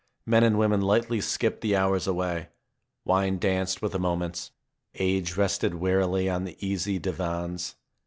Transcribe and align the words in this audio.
Men 0.25 0.43
and 0.43 0.57
women 0.57 0.81
lightly 0.81 1.21
skipped 1.21 1.61
the 1.61 1.75
hours 1.75 2.07
away. 2.07 2.49
Wine 3.05 3.37
danced 3.37 3.83
with 3.83 3.91
the 3.91 3.99
moments. 3.99 4.49
Age 4.95 5.37
rested 5.37 5.75
wearily 5.75 6.27
on 6.27 6.43
the 6.43 6.57
easy 6.59 6.97
divans. 6.97 7.75